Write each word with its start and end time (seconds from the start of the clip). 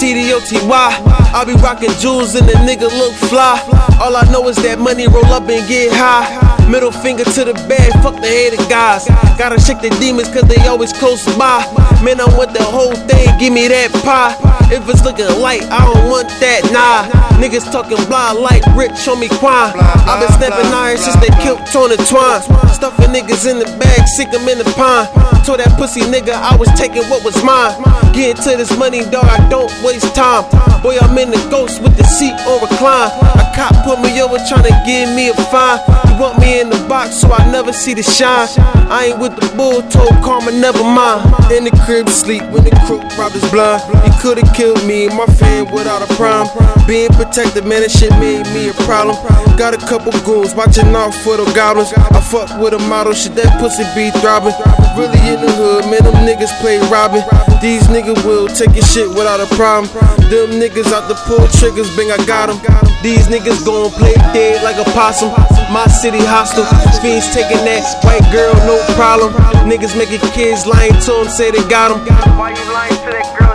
why? 0.00 0.96
I 1.34 1.44
be 1.44 1.52
rocking 1.60 1.90
jewels 2.00 2.34
and 2.34 2.48
the 2.48 2.54
nigga 2.54 2.88
look 2.88 3.12
fly. 3.28 3.60
All 4.00 4.16
I 4.16 4.24
know 4.32 4.48
is 4.48 4.56
that 4.62 4.78
money 4.78 5.06
roll 5.06 5.26
up 5.26 5.46
and 5.48 5.68
get 5.68 5.92
high. 5.92 6.24
Middle 6.70 6.90
finger 6.90 7.24
to 7.24 7.44
the 7.44 7.52
bag, 7.68 7.92
fuck 8.02 8.14
the 8.14 8.26
hated 8.26 8.66
guys. 8.70 9.06
Gotta 9.36 9.60
shake 9.60 9.82
the 9.82 9.90
demons 10.00 10.28
cause 10.28 10.44
they 10.44 10.56
always 10.66 10.92
close 10.94 11.24
by. 11.36 11.60
Man, 12.02 12.18
I 12.18 12.24
want 12.36 12.54
the 12.54 12.62
whole 12.62 12.94
thing, 12.94 13.28
give 13.38 13.52
me 13.52 13.68
that 13.68 13.92
pie. 14.02 14.59
If 14.70 14.88
it's 14.88 15.02
looking 15.02 15.26
light, 15.42 15.66
I 15.66 15.82
don't 15.82 16.08
want 16.08 16.28
that, 16.38 16.62
nah. 16.70 17.10
Niggas 17.42 17.72
talking 17.72 17.98
blah 18.06 18.32
like 18.32 18.62
Rich 18.76 19.02
Homie 19.02 19.32
Quan. 19.40 19.74
i 19.74 20.20
been 20.20 20.30
snapping 20.36 20.70
iron 20.70 20.98
since 20.98 21.16
they 21.18 21.32
killed 21.42 21.64
Tony 21.72 21.96
Twine. 22.06 22.44
Stuffing 22.70 23.10
niggas 23.10 23.50
in 23.50 23.58
the 23.58 23.66
bag, 23.82 24.06
sick 24.06 24.30
them 24.30 24.46
in 24.46 24.58
the 24.58 24.68
pine. 24.78 25.08
Told 25.42 25.58
that 25.58 25.72
pussy 25.74 26.02
nigga 26.06 26.36
I 26.36 26.54
was 26.54 26.68
taking 26.78 27.02
what 27.10 27.24
was 27.24 27.34
mine. 27.42 27.74
Getting 28.12 28.38
to 28.44 28.60
this 28.60 28.76
money, 28.76 29.02
dog, 29.08 29.24
I 29.24 29.40
don't 29.48 29.72
waste 29.82 30.14
time. 30.14 30.44
Boy, 30.84 31.00
I'm 31.00 31.16
in 31.18 31.30
the 31.30 31.40
ghost 31.50 31.82
with 31.82 31.96
the 31.96 32.04
seat 32.04 32.36
on 32.46 32.60
recline. 32.60 33.10
A 33.40 33.44
cop 33.56 33.72
put 33.82 33.98
me 34.04 34.20
over 34.20 34.38
trying 34.46 34.68
to 34.68 34.76
give 34.84 35.08
me 35.16 35.32
a 35.32 35.36
fine. 35.48 35.80
He 36.06 36.14
want 36.20 36.38
me 36.38 36.60
in 36.60 36.68
the 36.68 36.78
box 36.86 37.24
so 37.24 37.32
I 37.32 37.50
never 37.50 37.72
see 37.72 37.94
the 37.94 38.04
shine. 38.04 38.48
I 38.92 39.10
ain't 39.10 39.18
with 39.18 39.34
the 39.34 39.48
bull, 39.56 39.80
told 39.88 40.12
karma 40.20 40.52
never 40.52 40.84
mind. 40.84 41.24
In 41.50 41.64
the 41.64 41.72
crib 41.88 42.08
sleep 42.08 42.44
when 42.52 42.64
the 42.64 42.76
crook 42.84 43.02
robbed 43.16 43.34
his 43.34 43.48
blind. 43.50 43.80
He 44.04 44.12
could've 44.20 44.44
killed 44.60 44.84
me, 44.84 45.08
my 45.08 45.24
fan 45.40 45.64
without 45.72 46.04
a 46.04 46.08
prime. 46.20 46.44
Being 46.84 47.08
protected, 47.16 47.64
man, 47.64 47.80
that 47.80 47.88
shit 47.88 48.12
made 48.20 48.44
me 48.52 48.68
a 48.68 48.76
problem. 48.84 49.16
Got 49.56 49.72
a 49.72 49.80
couple 49.88 50.12
goons 50.20 50.52
watching 50.52 50.92
out 50.92 51.16
for 51.24 51.40
the 51.40 51.48
goblins. 51.56 51.96
I 51.96 52.20
fuck 52.20 52.52
with 52.60 52.76
a 52.76 52.80
model, 52.84 53.16
shit 53.16 53.32
that 53.40 53.56
pussy 53.56 53.88
be 53.96 54.12
throbbing. 54.20 54.52
Really 55.00 55.16
in 55.32 55.40
the 55.40 55.48
hood, 55.56 55.88
man, 55.88 56.04
them 56.04 56.12
niggas 56.28 56.52
play 56.60 56.76
robbing. 56.92 57.24
These 57.64 57.88
niggas 57.88 58.20
will 58.20 58.52
take 58.52 58.76
your 58.76 58.84
shit 58.84 59.08
without 59.08 59.40
a 59.40 59.48
problem. 59.56 59.88
Them 60.28 60.60
niggas 60.60 60.92
out 60.92 61.08
the 61.08 61.16
pull 61.24 61.48
triggers, 61.56 61.88
bang, 61.96 62.12
I 62.12 62.20
got 62.28 62.52
them. 62.52 62.60
These 63.00 63.32
niggas 63.32 63.64
gon' 63.64 63.88
play 63.96 64.12
dead 64.36 64.60
like 64.60 64.76
a 64.76 64.84
possum. 64.92 65.32
My 65.72 65.88
city 65.88 66.20
hostile, 66.20 66.68
fiends 67.00 67.32
taking 67.32 67.64
that 67.64 67.80
white 68.04 68.28
girl, 68.28 68.52
no 68.68 68.76
problem. 68.92 69.32
Niggas 69.64 69.96
making 69.96 70.20
kids 70.36 70.68
lying 70.68 70.92
to 71.08 71.24
them, 71.24 71.28
say 71.32 71.48
they 71.48 71.64
got 71.72 71.96
them. 71.96 72.04
Why 72.36 72.52
you 72.52 72.64
lying 72.68 73.00
to 73.08 73.10
that 73.16 73.24
girl 73.38 73.49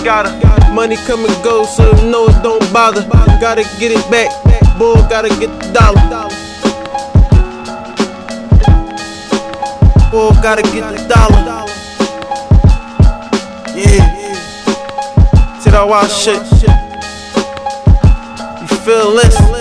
saying 0.00 0.24
that 0.24 0.34
you 0.34 0.42
got 0.42 0.62
her? 0.62 0.74
Money 0.74 0.96
come 0.96 1.24
and 1.24 1.44
go, 1.44 1.64
so 1.64 1.90
no, 2.08 2.28
it 2.28 2.42
don't 2.42 2.72
bother. 2.72 3.02
Gotta 3.40 3.62
get 3.78 3.92
it 3.92 4.10
back, 4.10 4.30
boy, 4.78 4.94
gotta 5.08 5.28
get 5.28 5.50
the 5.60 5.72
dollar. 5.72 6.00
Boy, 10.10 10.30
gotta 10.42 10.62
get 10.62 10.90
the 10.96 11.08
dollar. 11.08 11.66
Yeah. 13.74 14.18
See 15.60 15.70
that 15.70 15.86
wild 15.86 16.10
shit. 16.10 16.42
You 18.60 18.76
feel 18.78 19.12
this? 19.12 19.59